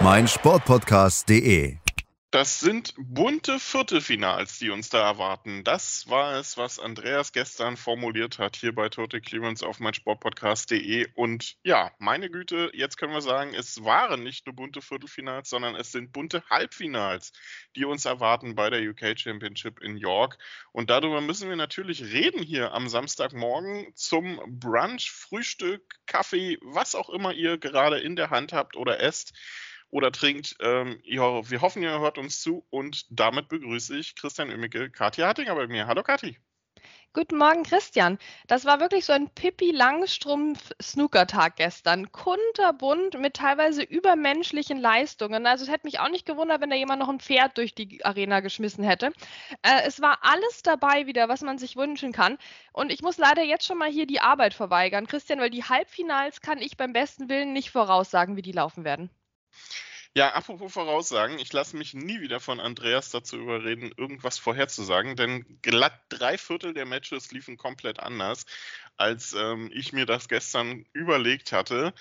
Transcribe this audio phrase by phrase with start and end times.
[0.00, 1.78] meinsportpodcast.de.
[2.34, 5.62] Das sind bunte Viertelfinals, die uns da erwarten.
[5.62, 11.06] Das war es, was Andreas gestern formuliert hat hier bei Total Clearance auf meinsportpodcast.de.
[11.14, 15.76] Und ja, meine Güte, jetzt können wir sagen, es waren nicht nur bunte Viertelfinals, sondern
[15.76, 17.30] es sind bunte Halbfinals,
[17.76, 20.36] die uns erwarten bei der UK Championship in York.
[20.72, 27.10] Und darüber müssen wir natürlich reden hier am Samstagmorgen zum Brunch, Frühstück, Kaffee, was auch
[27.10, 29.32] immer ihr gerade in der Hand habt oder esst
[29.94, 30.56] oder trinkt.
[30.60, 35.54] Ähm, wir hoffen, ihr hört uns zu und damit begrüße ich Christian Oemmicke, Kathi Hartinger
[35.54, 35.86] bei mir.
[35.86, 36.36] Hallo Kathi.
[37.12, 38.18] Guten Morgen, Christian.
[38.48, 42.10] Das war wirklich so ein Pippi Langstrumpf-Snookertag gestern.
[42.10, 45.46] Kunterbunt mit teilweise übermenschlichen Leistungen.
[45.46, 48.04] Also es hätte mich auch nicht gewundert, wenn da jemand noch ein Pferd durch die
[48.04, 49.12] Arena geschmissen hätte.
[49.62, 52.36] Äh, es war alles dabei wieder, was man sich wünschen kann.
[52.72, 56.40] Und ich muss leider jetzt schon mal hier die Arbeit verweigern, Christian, weil die Halbfinals
[56.40, 59.08] kann ich beim besten Willen nicht voraussagen, wie die laufen werden.
[60.16, 65.58] Ja, apropos Voraussagen, ich lasse mich nie wieder von Andreas dazu überreden, irgendwas vorherzusagen, denn
[65.60, 68.46] glatt drei Viertel der Matches liefen komplett anders,
[68.96, 71.92] als ähm, ich mir das gestern überlegt hatte.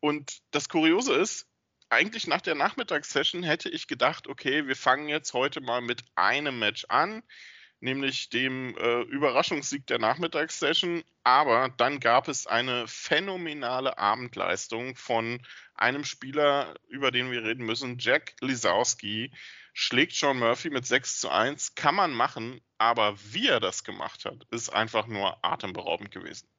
[0.00, 1.46] Und das Kuriose ist,
[1.88, 6.58] eigentlich nach der Nachmittagssession hätte ich gedacht, okay, wir fangen jetzt heute mal mit einem
[6.58, 7.22] Match an
[7.82, 11.02] nämlich dem äh, Überraschungssieg der Nachmittagssession.
[11.24, 15.40] Aber dann gab es eine phänomenale Abendleistung von
[15.74, 19.32] einem Spieler, über den wir reden müssen, Jack Lisowski.
[19.74, 21.74] Schlägt Sean Murphy mit 6 zu 1.
[21.74, 26.51] Kann man machen, aber wie er das gemacht hat, ist einfach nur atemberaubend gewesen.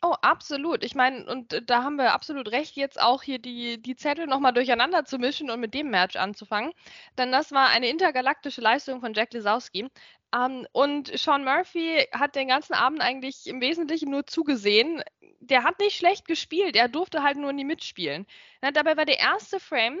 [0.00, 0.84] Oh, absolut.
[0.84, 4.26] Ich meine, und äh, da haben wir absolut recht, jetzt auch hier die, die Zettel
[4.28, 6.72] nochmal durcheinander zu mischen und mit dem Match anzufangen.
[7.18, 9.88] Denn das war eine intergalaktische Leistung von Jack Lisowski.
[10.32, 15.02] Ähm, und Sean Murphy hat den ganzen Abend eigentlich im Wesentlichen nur zugesehen.
[15.40, 18.26] Der hat nicht schlecht gespielt, er durfte halt nur nie mitspielen.
[18.62, 19.98] Na, dabei war der erste Frame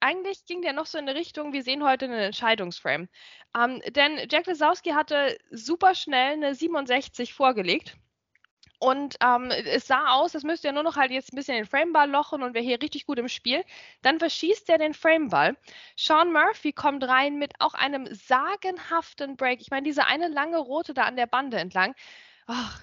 [0.00, 3.08] eigentlich ging der noch so in eine Richtung, wir sehen heute einen Entscheidungsframe.
[3.56, 7.96] Ähm, denn Jack Lesowski hatte super schnell eine 67 vorgelegt
[8.82, 11.66] und ähm, es sah aus, das müsste ja nur noch halt jetzt ein bisschen den
[11.66, 13.64] Frameball lochen und wäre hier richtig gut im Spiel.
[14.02, 15.56] Dann verschießt er den Frameball.
[15.96, 19.60] Sean Murphy kommt rein mit auch einem sagenhaften Break.
[19.60, 21.94] Ich meine, diese eine lange rote da an der Bande entlang.
[22.48, 22.80] Ach,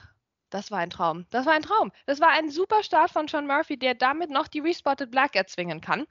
[0.50, 1.26] das war ein Traum.
[1.32, 1.92] Das war ein Traum.
[2.06, 5.81] Das war ein super Start von Sean Murphy, der damit noch die Respotted Black erzwingen
[5.81, 6.08] kann.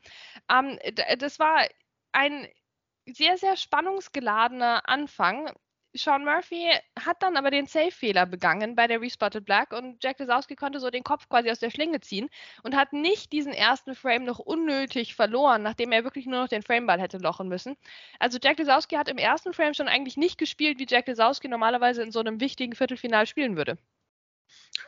[0.51, 0.79] Ähm,
[1.19, 1.67] das war
[2.13, 2.47] ein
[3.07, 5.51] sehr, sehr spannungsgeladener Anfang.
[5.95, 10.57] Sean Murphy hat dann aber den Safe-Fehler begangen bei der Respotted Black und Jack Lesowski
[10.57, 12.31] konnte so den Kopf quasi aus der Schlinge ziehen
[12.63, 16.63] und hat nicht diesen ersten Frame noch unnötig verloren, nachdem er wirklich nur noch den
[16.63, 17.77] Frameball hätte lochen müssen.
[18.19, 22.03] Also Jack Lesowski hat im ersten Frame schon eigentlich nicht gespielt, wie Jack Lesowski normalerweise
[22.03, 23.77] in so einem wichtigen Viertelfinal spielen würde.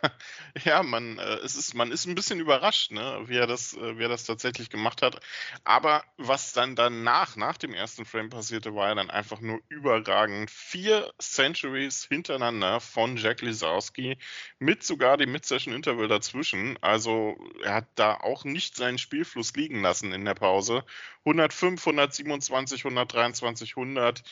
[0.64, 3.98] Ja, man, äh, es ist, man ist ein bisschen überrascht, ne, wie, er das, äh,
[3.98, 5.20] wie er das tatsächlich gemacht hat.
[5.64, 10.50] Aber was dann danach, nach dem ersten Frame passierte, war ja dann einfach nur überragend.
[10.50, 14.18] Vier Centuries hintereinander von Jack Lisowski
[14.58, 16.76] mit sogar dem Mid-Session-Interval dazwischen.
[16.82, 20.84] Also er hat da auch nicht seinen Spielfluss liegen lassen in der Pause.
[21.24, 24.22] 105, 127, 123, 100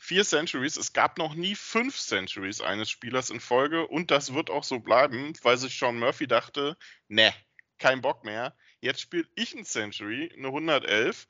[0.00, 0.76] vier Centuries.
[0.76, 4.80] Es gab noch nie fünf Centuries eines Spielers in Folge und das wird auch so
[4.80, 6.76] bleiben, weil sich Sean Murphy dachte,
[7.08, 7.32] ne,
[7.78, 8.56] kein Bock mehr.
[8.80, 11.28] Jetzt spiele ich ein Century, eine 111.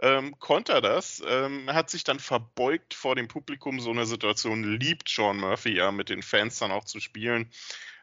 [0.00, 3.80] Ähm, konnte er das, ähm, hat sich dann verbeugt vor dem Publikum.
[3.80, 7.50] So eine Situation liebt Sean Murphy ja, mit den Fans dann auch zu spielen.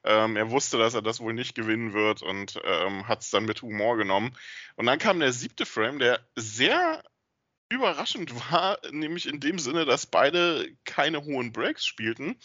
[0.03, 3.45] Ähm, er wusste, dass er das wohl nicht gewinnen wird und ähm, hat es dann
[3.45, 4.35] mit Humor genommen.
[4.75, 7.03] Und dann kam der siebte Frame, der sehr
[7.73, 12.37] überraschend war, nämlich in dem Sinne, dass beide keine hohen Breaks spielten.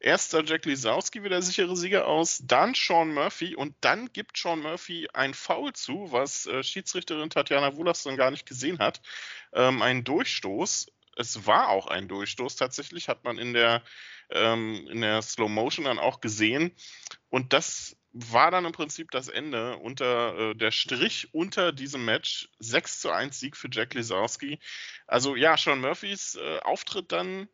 [0.00, 4.60] Erster Jack Lisowski wie der sichere Sieger aus, dann Sean Murphy und dann gibt Sean
[4.60, 9.02] Murphy ein Foul zu, was äh, Schiedsrichterin Tatjana Wulasson gar nicht gesehen hat.
[9.52, 10.92] Ähm, ein Durchstoß.
[11.16, 13.82] Es war auch ein Durchstoß tatsächlich, hat man in der,
[14.30, 16.76] ähm, in der Slow Motion dann auch gesehen.
[17.28, 22.48] Und das war dann im Prinzip das Ende unter äh, der Strich unter diesem Match.
[22.58, 24.58] 6 zu 1 Sieg für Jack Lisowski.
[25.06, 27.48] Also ja, Sean Murphys äh, Auftritt dann.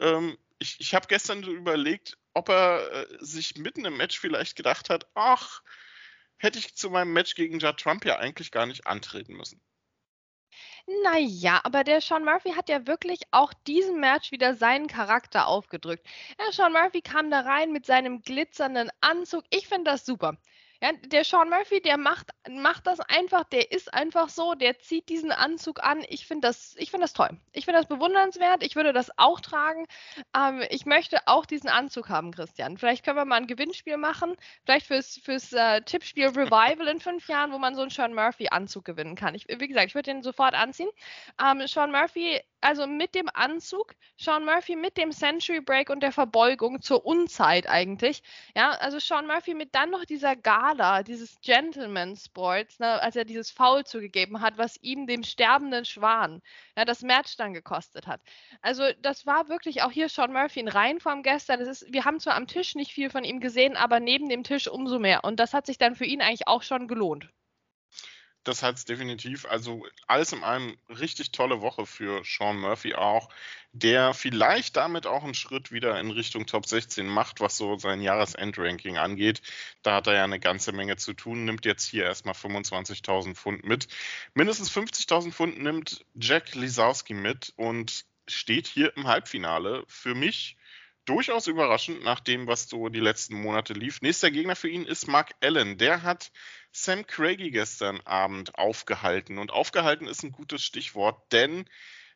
[0.00, 4.90] Ähm, ich ich habe gestern überlegt, ob er äh, sich mitten im Match vielleicht gedacht
[4.90, 5.62] hat, ach,
[6.38, 9.60] hätte ich zu meinem Match gegen Judd Trump ja eigentlich gar nicht antreten müssen.
[11.04, 16.04] Naja, aber der Sean Murphy hat ja wirklich auch diesem Match wieder seinen Charakter aufgedrückt.
[16.40, 19.44] Ja, Sean Murphy kam da rein mit seinem glitzernden Anzug.
[19.50, 20.38] Ich finde das super.
[20.80, 25.08] Ja, der Sean Murphy, der macht, macht das einfach, der ist einfach so, der zieht
[25.08, 26.04] diesen Anzug an.
[26.08, 27.30] Ich finde das, find das toll.
[27.52, 28.62] Ich finde das bewundernswert.
[28.62, 29.86] Ich würde das auch tragen.
[30.36, 32.78] Ähm, ich möchte auch diesen Anzug haben, Christian.
[32.78, 34.36] Vielleicht können wir mal ein Gewinnspiel machen.
[34.64, 38.84] Vielleicht fürs, fürs äh, Tippspiel Revival in fünf Jahren, wo man so einen Sean Murphy-Anzug
[38.84, 39.34] gewinnen kann.
[39.34, 40.90] Ich, wie gesagt, ich würde den sofort anziehen.
[41.42, 46.12] Ähm, Sean Murphy also mit dem Anzug, Sean Murphy mit dem Century Break und der
[46.12, 48.22] Verbeugung zur Unzeit eigentlich.
[48.56, 53.24] Ja, also Sean Murphy mit dann noch dieser Gala, dieses Gentleman Sports, ne, als er
[53.24, 56.40] dieses Foul zugegeben hat, was ihm dem sterbenden Schwan
[56.76, 58.20] ja, das Match dann gekostet hat.
[58.62, 61.60] Also das war wirklich auch hier Sean Murphy in Reihenform gestern.
[61.60, 64.44] Das ist, wir haben zwar am Tisch nicht viel von ihm gesehen, aber neben dem
[64.44, 65.24] Tisch umso mehr.
[65.24, 67.30] Und das hat sich dann für ihn eigentlich auch schon gelohnt
[68.46, 69.46] das hat es definitiv.
[69.46, 73.28] Also alles in allem richtig tolle Woche für Sean Murphy auch,
[73.72, 78.00] der vielleicht damit auch einen Schritt wieder in Richtung Top 16 macht, was so sein
[78.00, 79.42] Jahresendranking angeht.
[79.82, 83.64] Da hat er ja eine ganze Menge zu tun, nimmt jetzt hier erstmal 25.000 Pfund
[83.64, 83.88] mit.
[84.34, 89.84] Mindestens 50.000 Pfund nimmt Jack Lisowski mit und steht hier im Halbfinale.
[89.88, 90.56] Für mich
[91.06, 94.02] durchaus überraschend nach dem, was so die letzten Monate lief.
[94.02, 95.78] Nächster Gegner für ihn ist Mark Allen.
[95.78, 96.32] Der hat
[96.72, 99.38] Sam Craigie gestern Abend aufgehalten.
[99.38, 101.64] Und aufgehalten ist ein gutes Stichwort, denn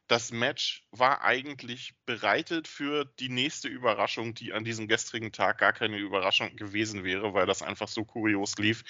[0.09, 5.73] das Match war eigentlich bereitet für die nächste Überraschung, die an diesem gestrigen Tag gar
[5.73, 8.83] keine Überraschung gewesen wäre, weil das einfach so kurios lief.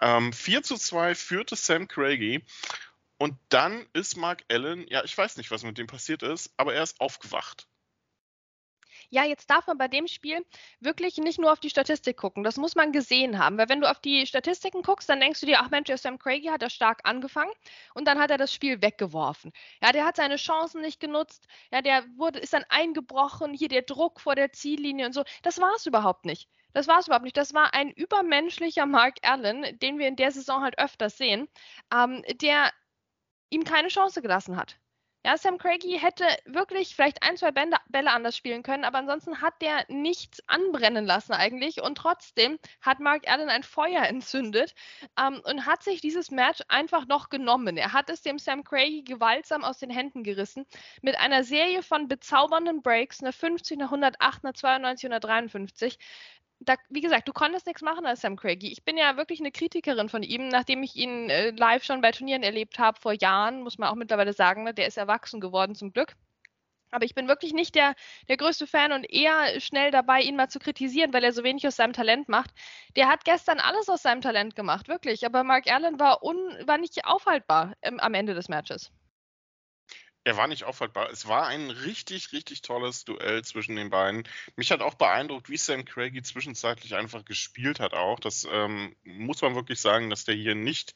[0.00, 2.42] Ähm, 4 zu 2 führte Sam Craigie.
[3.18, 6.74] Und dann ist Mark Allen, ja, ich weiß nicht, was mit dem passiert ist, aber
[6.74, 7.68] er ist aufgewacht
[9.14, 10.44] ja, jetzt darf man bei dem Spiel
[10.80, 12.42] wirklich nicht nur auf die Statistik gucken.
[12.42, 13.56] Das muss man gesehen haben.
[13.56, 16.18] Weil wenn du auf die Statistiken guckst, dann denkst du dir, ach Mensch, der Sam
[16.18, 17.52] Craigie hat da stark angefangen
[17.94, 19.52] und dann hat er das Spiel weggeworfen.
[19.80, 21.46] Ja, der hat seine Chancen nicht genutzt.
[21.70, 23.54] Ja, der wurde, ist dann eingebrochen.
[23.54, 25.22] Hier der Druck vor der Ziellinie und so.
[25.42, 26.48] Das war es überhaupt nicht.
[26.72, 27.36] Das war es überhaupt nicht.
[27.36, 31.48] Das war ein übermenschlicher Mark Allen, den wir in der Saison halt öfters sehen,
[31.92, 32.72] ähm, der
[33.50, 34.76] ihm keine Chance gelassen hat.
[35.26, 39.40] Ja, Sam Craigie hätte wirklich vielleicht ein, zwei Bälle, Bälle anders spielen können, aber ansonsten
[39.40, 44.74] hat der nichts anbrennen lassen eigentlich und trotzdem hat Mark Allen ein Feuer entzündet
[45.18, 47.78] ähm, und hat sich dieses Match einfach noch genommen.
[47.78, 50.66] Er hat es dem Sam Craigie gewaltsam aus den Händen gerissen
[51.00, 55.98] mit einer Serie von bezaubernden Breaks, eine 50, eine 108, eine 92, eine 153
[56.64, 58.72] da, wie gesagt, du konntest nichts machen als Sam Craigie.
[58.72, 62.12] Ich bin ja wirklich eine Kritikerin von ihm, nachdem ich ihn äh, live schon bei
[62.12, 64.74] Turnieren erlebt habe vor Jahren, muss man auch mittlerweile sagen, ne?
[64.74, 66.14] der ist erwachsen geworden zum Glück.
[66.90, 67.94] Aber ich bin wirklich nicht der,
[68.28, 71.66] der größte Fan und eher schnell dabei, ihn mal zu kritisieren, weil er so wenig
[71.66, 72.50] aus seinem Talent macht.
[72.94, 75.26] Der hat gestern alles aus seinem Talent gemacht, wirklich.
[75.26, 78.92] Aber Mark Allen war, un, war nicht aufhaltbar im, am Ende des Matches.
[80.24, 81.10] Er war nicht aufhaltbar.
[81.10, 84.26] Es war ein richtig, richtig tolles Duell zwischen den beiden.
[84.56, 88.18] Mich hat auch beeindruckt, wie Sam Craigie zwischenzeitlich einfach gespielt hat auch.
[88.20, 90.94] Das ähm, muss man wirklich sagen, dass der hier nicht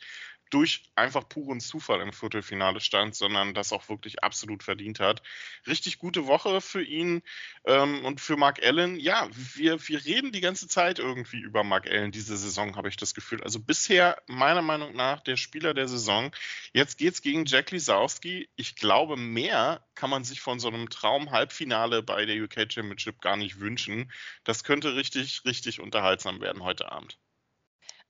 [0.50, 5.22] durch einfach puren Zufall im Viertelfinale stand, sondern das auch wirklich absolut verdient hat.
[5.66, 7.22] Richtig gute Woche für ihn
[7.64, 8.98] ähm, und für Mark Allen.
[8.98, 12.96] Ja, wir, wir reden die ganze Zeit irgendwie über Mark Allen diese Saison, habe ich
[12.96, 13.42] das Gefühl.
[13.42, 16.30] Also bisher meiner Meinung nach der Spieler der Saison.
[16.72, 18.48] Jetzt geht es gegen Jack Lisowski.
[18.56, 23.37] Ich glaube, mehr kann man sich von so einem Traum-Halbfinale bei der UK Championship gar
[23.37, 24.11] nicht wünschen.
[24.44, 27.18] Das könnte richtig, richtig unterhaltsam werden heute Abend.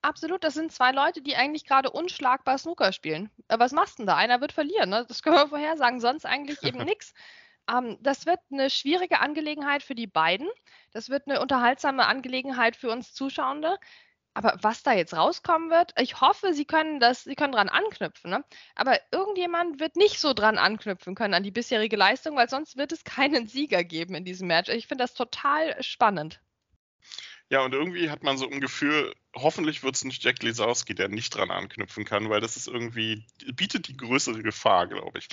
[0.01, 3.29] Absolut, das sind zwei Leute, die eigentlich gerade unschlagbar Snooker spielen.
[3.49, 4.15] Äh, was machst du denn da?
[4.15, 5.05] Einer wird verlieren, ne?
[5.07, 7.13] das können wir vorhersagen, sonst eigentlich eben nichts.
[7.69, 10.47] Ähm, das wird eine schwierige Angelegenheit für die beiden.
[10.91, 13.77] Das wird eine unterhaltsame Angelegenheit für uns Zuschauende.
[14.33, 18.29] Aber was da jetzt rauskommen wird, ich hoffe, sie können das, sie können dran anknüpfen.
[18.29, 18.45] Ne?
[18.75, 22.91] Aber irgendjemand wird nicht so dran anknüpfen können an die bisherige Leistung, weil sonst wird
[22.91, 24.69] es keinen Sieger geben in diesem Match.
[24.69, 26.39] Ich finde das total spannend.
[27.49, 31.07] Ja, und irgendwie hat man so ein Gefühl, hoffentlich wird es nicht Jack Lesowski, der
[31.07, 35.27] nicht dran anknüpfen kann, weil das ist irgendwie, bietet die größere Gefahr, glaube ich.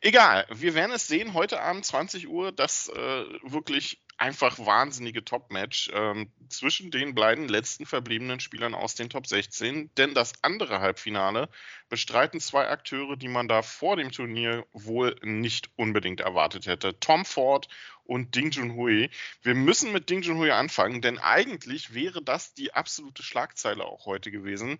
[0.00, 5.90] Egal, wir werden es sehen, heute Abend 20 Uhr, das äh, wirklich einfach wahnsinnige Top-Match
[5.94, 9.90] ähm, zwischen den beiden letzten verbliebenen Spielern aus den Top 16.
[9.96, 11.48] Denn das andere Halbfinale
[11.88, 17.00] bestreiten zwei Akteure, die man da vor dem Turnier wohl nicht unbedingt erwartet hätte.
[17.00, 17.68] Tom Ford
[18.04, 19.08] und Ding Junhui.
[19.42, 24.30] Wir müssen mit Ding Junhui anfangen, denn eigentlich wäre das die absolute Schlagzeile auch heute
[24.30, 24.78] gewesen.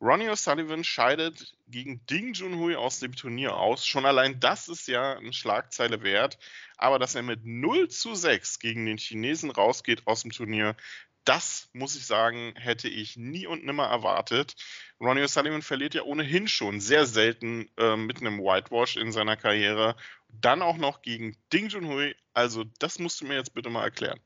[0.00, 3.84] Ronnie O'Sullivan scheidet gegen Ding Junhui aus dem Turnier aus.
[3.84, 6.38] Schon allein das ist ja eine Schlagzeile wert.
[6.76, 10.76] Aber dass er mit 0 zu 6 gegen den Chinesen rausgeht aus dem Turnier,
[11.24, 14.54] das, muss ich sagen, hätte ich nie und nimmer erwartet.
[15.00, 19.96] Ronnie O'Sullivan verliert ja ohnehin schon sehr selten äh, mit einem Whitewash in seiner Karriere.
[20.28, 22.14] Dann auch noch gegen Ding Junhui.
[22.32, 24.20] Also, das musst du mir jetzt bitte mal erklären.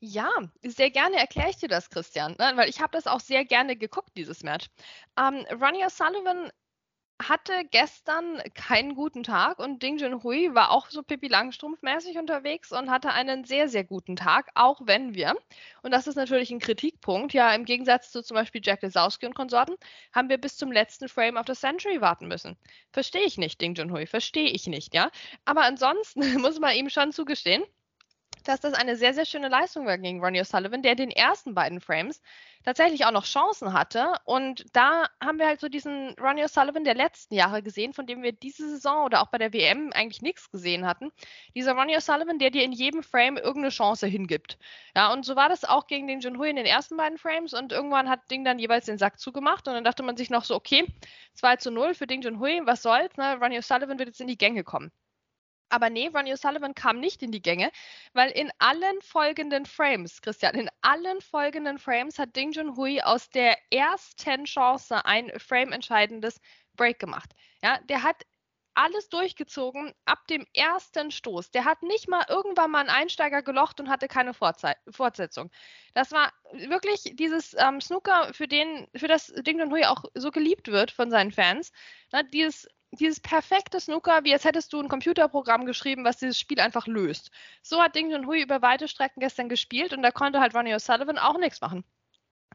[0.00, 0.30] Ja,
[0.62, 2.52] sehr gerne erkläre ich dir das, Christian, ne?
[2.54, 4.66] weil ich habe das auch sehr gerne geguckt, dieses Match.
[5.16, 6.50] Ähm, Ronnie O'Sullivan
[7.20, 12.90] hatte gestern keinen guten Tag und Ding Junhui war auch so Pippi Langstrumpf-mäßig unterwegs und
[12.90, 15.34] hatte einen sehr, sehr guten Tag, auch wenn wir,
[15.82, 19.34] und das ist natürlich ein Kritikpunkt, ja, im Gegensatz zu zum Beispiel Jack Lesowski und
[19.34, 19.74] Konsorten,
[20.12, 22.56] haben wir bis zum letzten Frame of the Century warten müssen.
[22.92, 25.10] Verstehe ich nicht, Ding Junhui, verstehe ich nicht, ja.
[25.44, 27.64] Aber ansonsten muss man ihm schon zugestehen,
[28.48, 31.80] dass das eine sehr, sehr schöne Leistung war gegen Ronnie O'Sullivan, der den ersten beiden
[31.80, 32.22] Frames
[32.64, 34.14] tatsächlich auch noch Chancen hatte.
[34.24, 38.22] Und da haben wir halt so diesen Ronnie O'Sullivan der letzten Jahre gesehen, von dem
[38.22, 41.10] wir diese Saison oder auch bei der WM eigentlich nichts gesehen hatten.
[41.54, 44.58] Dieser Ronnie O'Sullivan, der dir in jedem Frame irgendeine Chance hingibt.
[44.96, 47.72] Ja, und so war das auch gegen den Junhui in den ersten beiden Frames und
[47.72, 50.54] irgendwann hat Ding dann jeweils den Sack zugemacht und dann dachte man sich noch so,
[50.54, 50.86] okay,
[51.34, 53.38] 2 zu 0 für Ding Junhui, was soll's, ne?
[53.40, 54.90] Ronnie O'Sullivan wird jetzt in die Gänge kommen.
[55.68, 57.70] Aber nee, Ronnie O'Sullivan kam nicht in die Gänge,
[58.12, 63.56] weil in allen folgenden Frames, Christian, in allen folgenden Frames hat Ding Junhui aus der
[63.70, 66.40] ersten Chance ein frameentscheidendes
[66.76, 67.32] Break gemacht.
[67.62, 68.24] Ja, der hat
[68.78, 71.50] alles durchgezogen ab dem ersten Stoß.
[71.50, 75.50] Der hat nicht mal irgendwann mal einen Einsteiger gelocht und hatte keine Fortzei Fortsetzung.
[75.94, 80.68] Das war wirklich dieses ähm, Snooker, für den, für das Ding Junhui auch so geliebt
[80.68, 81.72] wird von seinen Fans.
[82.12, 86.60] Ne, dieses dieses perfekte Snooker, wie als hättest du ein Computerprogramm geschrieben, was dieses Spiel
[86.60, 87.30] einfach löst.
[87.62, 91.18] So hat Ding Junhui über weite Strecken gestern gespielt und da konnte halt Ronnie O'Sullivan
[91.18, 91.84] auch nichts machen.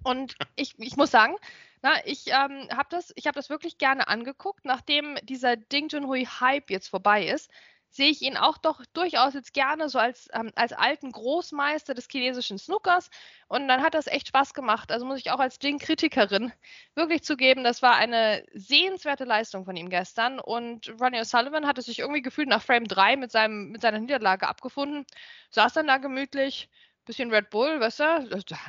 [0.04, 1.36] Und ich, ich muss sagen,
[1.82, 6.70] na, ich ähm, habe das, hab das wirklich gerne angeguckt, nachdem dieser Ding Junhui Hype
[6.70, 7.52] jetzt vorbei ist
[7.94, 12.08] sehe ich ihn auch doch durchaus jetzt gerne so als, ähm, als alten Großmeister des
[12.10, 13.12] chinesischen Snookers.
[13.48, 14.92] Und dann hat das echt Spaß gemacht.
[14.92, 16.52] Also muss ich auch als Ding-Kritikerin
[16.96, 20.40] wirklich zugeben, das war eine sehenswerte Leistung von ihm gestern.
[20.40, 24.48] Und Ronnie O'Sullivan hatte sich irgendwie gefühlt nach Frame 3 mit, seinem, mit seiner Niederlage
[24.48, 25.06] abgefunden,
[25.52, 26.70] saß dann da gemütlich,
[27.06, 28.04] bisschen Red Bull, weißt du,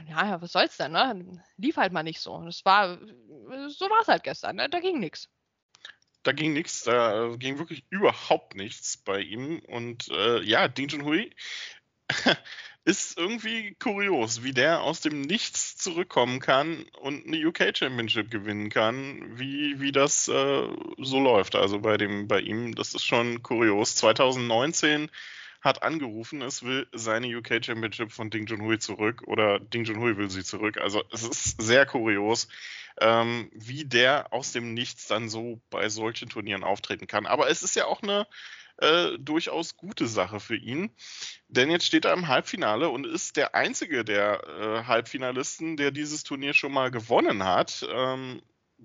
[0.09, 1.43] ja, was soll's denn, ne?
[1.57, 2.43] Lief halt mal nicht so.
[2.43, 4.69] Das war, so war es halt gestern, ne?
[4.69, 5.31] Da ging nichts
[6.25, 9.61] da ging nichts, da ging wirklich überhaupt nichts bei ihm.
[9.61, 11.31] Und äh, ja, Ding Junhui
[12.85, 18.71] ist irgendwie kurios, wie der aus dem Nichts zurückkommen kann und eine UK Championship gewinnen
[18.71, 21.55] kann, wie, wie das äh, so läuft.
[21.55, 23.95] Also bei dem, bei ihm, das ist schon kurios.
[23.97, 25.11] 2019
[25.61, 30.31] hat angerufen, es will seine UK Championship von Ding Junhui zurück oder Ding Junhui will
[30.31, 30.79] sie zurück.
[30.79, 32.49] Also es ist sehr kurios
[33.01, 37.27] ähm, wie der aus dem Nichts dann so bei solchen Turnieren auftreten kann.
[37.27, 38.27] Aber es ist ja auch eine
[38.79, 40.91] äh, durchaus gute Sache für ihn.
[41.49, 46.25] Denn jetzt steht er im Halbfinale und ist der einzige der äh, Halbfinalisten, der dieses
[46.25, 47.87] Turnier schon mal gewonnen hat.
[47.89, 48.43] Ähm,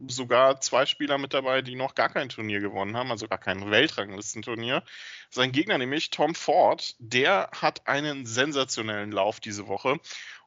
[0.08, 3.70] sogar zwei Spieler mit dabei, die noch gar kein Turnier gewonnen haben, also gar kein
[3.70, 4.84] Weltranglistenturnier.
[5.30, 10.00] Sein Gegner nämlich Tom Ford, der hat einen sensationellen Lauf diese Woche.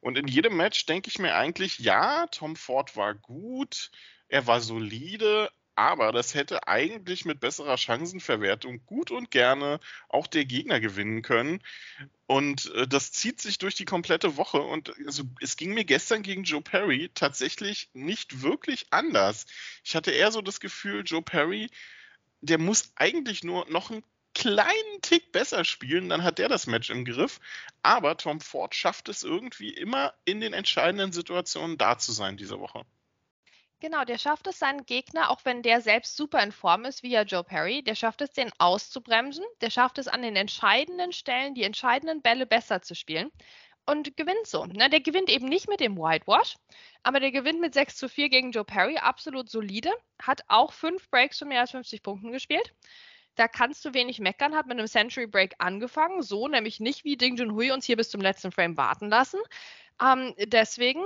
[0.03, 3.93] Und in jedem Match denke ich mir eigentlich, ja, Tom Ford war gut,
[4.29, 9.79] er war solide, aber das hätte eigentlich mit besserer Chancenverwertung gut und gerne
[10.09, 11.63] auch der Gegner gewinnen können.
[12.27, 14.61] Und äh, das zieht sich durch die komplette Woche.
[14.61, 19.47] Und also, es ging mir gestern gegen Joe Perry tatsächlich nicht wirklich anders.
[19.85, 21.71] Ich hatte eher so das Gefühl, Joe Perry,
[22.41, 24.03] der muss eigentlich nur noch einen
[24.35, 27.41] kleinen Tick besser spielen, dann hat der das Match im Griff.
[27.83, 32.61] Aber Tom Ford schafft es irgendwie immer in den entscheidenden Situationen da zu sein diese
[32.61, 32.85] Woche.
[33.81, 37.11] Genau, der schafft es seinen Gegner, auch wenn der selbst super in Form ist, wie
[37.11, 39.45] ja Joe Perry, der schafft es, den auszubremsen.
[39.61, 43.33] Der schafft es an den entscheidenden Stellen, die entscheidenden Bälle besser zu spielen
[43.85, 44.67] und gewinnt so.
[44.67, 44.89] Ne?
[44.89, 46.57] Der gewinnt eben nicht mit dem Whitewash,
[47.03, 51.11] aber der gewinnt mit 6 zu 4 gegen Joe Perry, absolut solide, hat auch fünf
[51.11, 52.73] Breaks von mehr als 50 Punkten gespielt.
[53.35, 57.17] Da kannst du wenig meckern, hat mit einem Century Break angefangen, so nämlich nicht wie
[57.17, 59.41] Ding Junhui uns hier bis zum letzten Frame warten lassen.
[60.01, 61.03] Ähm, deswegen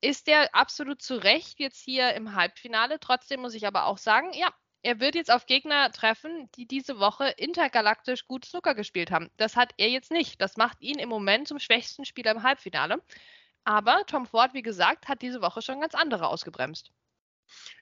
[0.00, 3.00] ist er absolut zu Recht jetzt hier im Halbfinale.
[3.00, 6.98] Trotzdem muss ich aber auch sagen, ja, er wird jetzt auf Gegner treffen, die diese
[6.98, 9.30] Woche intergalaktisch gut Snooker gespielt haben.
[9.38, 10.40] Das hat er jetzt nicht.
[10.42, 13.02] Das macht ihn im Moment zum schwächsten Spieler im Halbfinale.
[13.64, 16.92] Aber Tom Ford, wie gesagt, hat diese Woche schon ganz andere ausgebremst.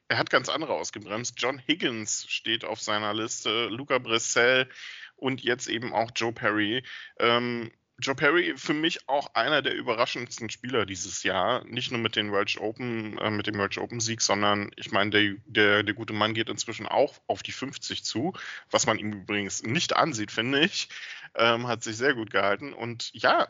[0.09, 1.35] Er hat ganz andere ausgebremst.
[1.38, 4.69] John Higgins steht auf seiner Liste, Luca Bressel
[5.16, 6.83] und jetzt eben auch Joe Perry.
[7.19, 11.64] Ähm, Joe Perry für mich auch einer der überraschendsten Spieler dieses Jahr.
[11.64, 15.11] Nicht nur mit den Welsh Open, äh, mit dem Welsh Open Sieg, sondern ich meine,
[15.11, 18.33] der, der, der gute Mann geht inzwischen auch auf die 50 zu,
[18.71, 20.88] was man ihm übrigens nicht ansieht, finde ich.
[21.35, 22.73] Ähm, hat sich sehr gut gehalten.
[22.73, 23.47] Und ja,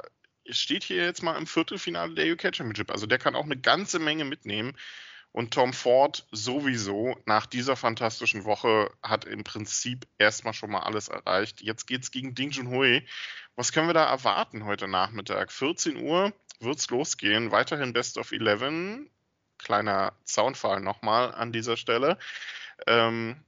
[0.49, 2.91] steht hier jetzt mal im Viertelfinale der UK Championship.
[2.91, 4.77] Also der kann auch eine ganze Menge mitnehmen.
[5.33, 11.09] Und Tom Ford sowieso nach dieser fantastischen Woche hat im Prinzip erstmal schon mal alles
[11.09, 11.63] erreicht.
[11.63, 13.07] Jetzt geht es gegen Ding Junhui.
[13.57, 15.51] Was können wir da erwarten heute Nachmittag?
[15.51, 17.51] 14 Uhr wird es losgehen.
[17.51, 19.09] Weiterhin Best of 11.
[19.57, 22.19] Kleiner Zaunfall nochmal an dieser Stelle.
[22.87, 23.43] Ähm,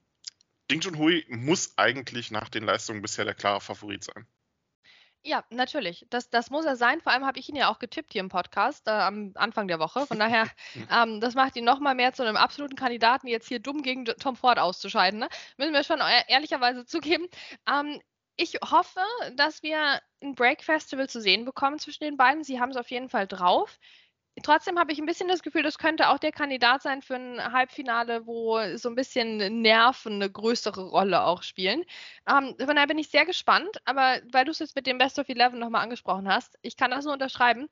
[0.70, 4.26] Ding Junhui muss eigentlich nach den Leistungen bisher der klare Favorit sein.
[5.26, 6.07] Ja, natürlich.
[6.11, 7.00] Das, das muss er sein.
[7.00, 9.78] Vor allem habe ich ihn ja auch getippt hier im Podcast äh, am Anfang der
[9.78, 10.07] Woche.
[10.07, 10.50] Von daher,
[10.93, 14.37] ähm, das macht ihn nochmal mehr zu einem absoluten Kandidaten, jetzt hier dumm gegen Tom
[14.37, 15.21] Ford auszuscheiden.
[15.21, 15.28] Ne?
[15.57, 17.26] Müssen wir schon ehrlicherweise zugeben.
[17.66, 18.02] Ähm,
[18.37, 19.00] ich hoffe,
[19.37, 22.45] dass wir ein Break Festival zu sehen bekommen zwischen den beiden.
[22.45, 23.78] Sie haben es auf jeden Fall drauf
[24.42, 27.52] trotzdem habe ich ein bisschen das Gefühl, das könnte auch der Kandidat sein für ein
[27.52, 31.84] Halbfinale, wo so ein bisschen Nerven eine größere Rolle auch spielen.
[32.28, 35.18] Ähm, von daher bin ich sehr gespannt, aber weil du es jetzt mit dem Best
[35.18, 37.68] of Eleven nochmal angesprochen hast, ich kann das nur unterschreiben.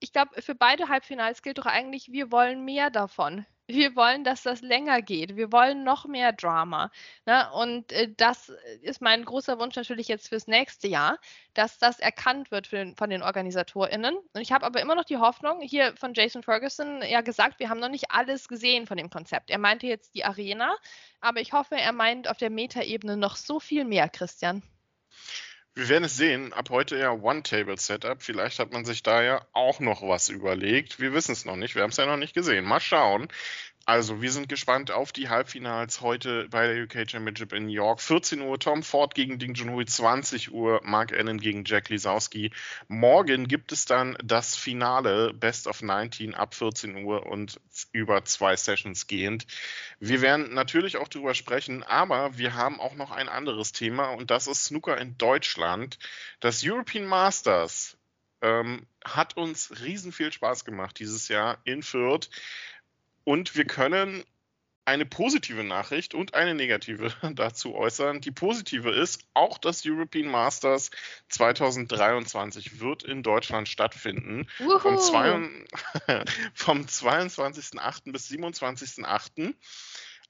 [0.00, 4.42] Ich glaube, für beide Halbfinals gilt doch eigentlich, wir wollen mehr davon wir wollen, dass
[4.42, 5.36] das länger geht.
[5.36, 6.90] Wir wollen noch mehr Drama.
[7.26, 7.50] Ne?
[7.52, 11.18] Und äh, das ist mein großer Wunsch natürlich jetzt fürs nächste Jahr,
[11.54, 14.16] dass das erkannt wird den, von den OrganisatorInnen.
[14.16, 17.68] Und ich habe aber immer noch die Hoffnung, hier von Jason Ferguson ja gesagt, wir
[17.68, 19.50] haben noch nicht alles gesehen von dem Konzept.
[19.50, 20.76] Er meinte jetzt die Arena,
[21.20, 24.62] aber ich hoffe, er meint auf der Metaebene noch so viel mehr, Christian.
[25.76, 26.54] Wir werden es sehen.
[26.54, 28.22] Ab heute ja One-Table-Setup.
[28.22, 31.00] Vielleicht hat man sich da ja auch noch was überlegt.
[31.00, 31.74] Wir wissen es noch nicht.
[31.74, 32.64] Wir haben es ja noch nicht gesehen.
[32.64, 33.28] Mal schauen.
[33.88, 38.00] Also, wir sind gespannt auf die Halbfinals heute bei der UK Championship in New York.
[38.00, 42.50] 14 Uhr Tom Ford gegen Ding Junhui, 20 Uhr Mark Allen gegen Jack Lisowski.
[42.88, 47.60] Morgen gibt es dann das Finale Best of 19 ab 14 Uhr und
[47.92, 49.46] über zwei Sessions gehend.
[50.00, 54.32] Wir werden natürlich auch darüber sprechen, aber wir haben auch noch ein anderes Thema und
[54.32, 56.00] das ist Snooker in Deutschland.
[56.40, 57.96] Das European Masters
[58.42, 62.28] ähm, hat uns riesen viel Spaß gemacht dieses Jahr in Fürth.
[63.26, 64.24] Und wir können
[64.84, 68.20] eine positive Nachricht und eine negative dazu äußern.
[68.20, 70.92] Die positive ist, auch das European Masters
[71.30, 74.46] 2023 wird in Deutschland stattfinden.
[74.54, 75.66] Vom,
[76.54, 78.12] vom 22.08.
[78.12, 79.54] bis 27.08.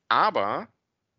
[0.08, 0.66] Aber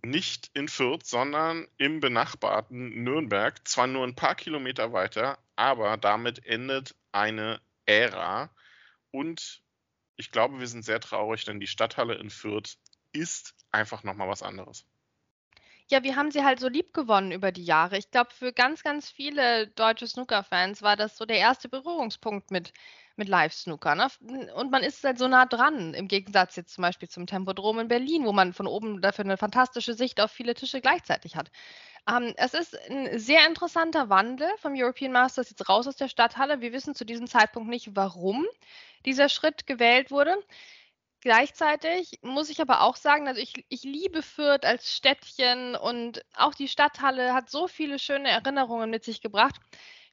[0.01, 3.67] nicht in Fürth, sondern im benachbarten Nürnberg.
[3.67, 8.49] Zwar nur ein paar Kilometer weiter, aber damit endet eine Ära.
[9.11, 9.61] Und
[10.17, 12.77] ich glaube, wir sind sehr traurig, denn die Stadthalle in Fürth
[13.13, 14.85] ist einfach nochmal was anderes.
[15.89, 17.97] Ja, wir haben sie halt so lieb gewonnen über die Jahre.
[17.97, 22.73] Ich glaube, für ganz, ganz viele deutsche Snooker-Fans war das so der erste Berührungspunkt mit,
[23.15, 23.95] mit Live-Snooker.
[23.95, 24.07] Ne?
[24.55, 27.87] Und man ist halt so nah dran, im Gegensatz jetzt zum Beispiel zum Tempodrom in
[27.87, 31.51] Berlin, wo man von oben dafür eine fantastische Sicht auf viele Tische gleichzeitig hat.
[32.09, 36.59] Ähm, es ist ein sehr interessanter Wandel vom European Masters jetzt raus aus der Stadthalle.
[36.59, 38.45] Wir wissen zu diesem Zeitpunkt nicht, warum
[39.05, 40.37] dieser Schritt gewählt wurde.
[41.21, 46.53] Gleichzeitig muss ich aber auch sagen, also ich, ich liebe Fürth als Städtchen und auch
[46.53, 49.55] die Stadthalle hat so viele schöne Erinnerungen mit sich gebracht.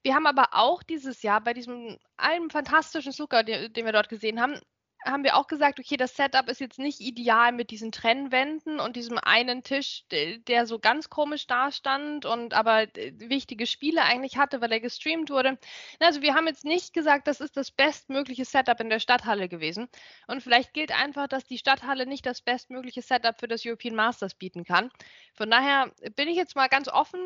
[0.02, 4.08] Wir haben aber auch dieses Jahr bei diesem einem fantastischen Zucker, den, den wir dort
[4.08, 4.60] gesehen haben,
[5.04, 8.96] haben wir auch gesagt, okay, das Setup ist jetzt nicht ideal mit diesen Trennwänden und
[8.96, 12.86] diesem einen Tisch, der so ganz komisch dastand und aber
[13.18, 15.58] wichtige Spiele eigentlich hatte, weil er gestreamt wurde.
[16.00, 19.88] Also wir haben jetzt nicht gesagt, das ist das bestmögliche Setup in der Stadthalle gewesen.
[20.26, 24.34] Und vielleicht gilt einfach, dass die Stadthalle nicht das bestmögliche Setup für das European Masters
[24.34, 24.90] bieten kann.
[25.34, 27.20] Von daher bin ich jetzt mal ganz offen,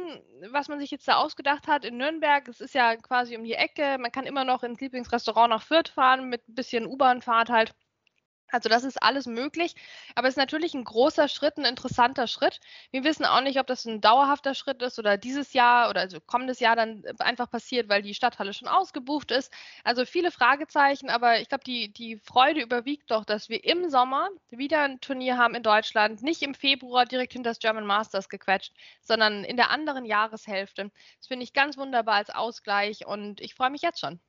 [0.51, 2.49] was man sich jetzt da ausgedacht hat in Nürnberg.
[2.49, 3.99] Es ist ja quasi um die Ecke.
[3.99, 7.68] Man kann immer noch ins Lieblingsrestaurant nach Fürth fahren mit ein bisschen U-Bahn-Fahrt halt.
[8.51, 9.75] Also das ist alles möglich,
[10.15, 12.61] aber es ist natürlich ein großer Schritt, ein interessanter Schritt.
[12.91, 16.19] Wir wissen auch nicht, ob das ein dauerhafter Schritt ist oder dieses Jahr oder also
[16.21, 19.53] kommendes Jahr dann einfach passiert, weil die Stadthalle schon ausgebucht ist.
[19.85, 24.29] Also viele Fragezeichen, aber ich glaube, die, die Freude überwiegt doch, dass wir im Sommer
[24.51, 28.73] wieder ein Turnier haben in Deutschland, nicht im Februar direkt hinter das German Masters gequetscht,
[29.03, 30.91] sondern in der anderen Jahreshälfte.
[31.19, 34.21] Das finde ich ganz wunderbar als Ausgleich und ich freue mich jetzt schon.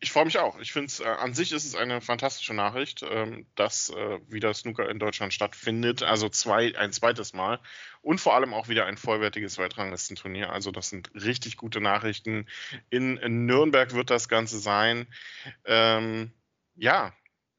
[0.00, 0.58] Ich freue mich auch.
[0.58, 4.52] Ich finde es, äh, an sich ist es eine fantastische Nachricht, ähm, dass äh, wieder
[4.52, 6.02] Snooker in Deutschland stattfindet.
[6.02, 7.60] Also zwei, ein zweites Mal.
[8.02, 10.50] Und vor allem auch wieder ein vollwertiges Weltranglistenturnier.
[10.50, 12.46] Also das sind richtig gute Nachrichten.
[12.90, 15.06] In, in Nürnberg wird das Ganze sein.
[15.64, 16.32] Ähm,
[16.74, 17.12] ja,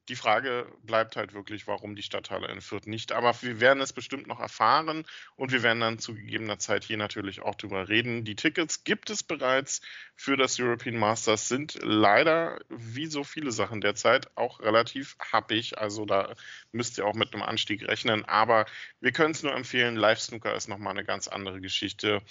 [0.08, 3.12] die Frage bleibt halt wirklich, warum die Stadthalle in Fürth nicht.
[3.12, 5.04] Aber wir werden es bestimmt noch erfahren
[5.36, 8.24] und wir werden dann zu gegebener Zeit hier natürlich auch drüber reden.
[8.24, 9.82] Die Tickets gibt es bereits
[10.16, 15.78] für das European Masters, sind leider, wie so viele Sachen derzeit, auch relativ happig.
[15.78, 16.34] Also da
[16.72, 18.24] müsst ihr auch mit einem Anstieg rechnen.
[18.24, 18.66] Aber
[19.00, 19.96] wir können es nur empfehlen.
[19.96, 22.22] Live Snooker ist nochmal eine ganz andere Geschichte.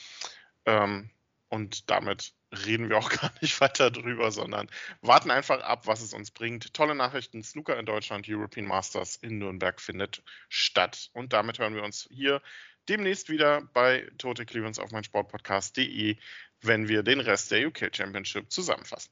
[0.65, 1.09] Ähm,
[1.49, 2.33] und damit
[2.65, 4.67] reden wir auch gar nicht weiter drüber, sondern
[5.01, 6.73] warten einfach ab, was es uns bringt.
[6.73, 11.09] Tolle Nachrichten, Snooker in Deutschland, European Masters in Nürnberg findet statt.
[11.13, 12.41] Und damit hören wir uns hier
[12.89, 16.17] demnächst wieder bei Tote Clevelands auf meinsportpodcast.de,
[16.61, 19.11] wenn wir den Rest der UK Championship zusammenfassen.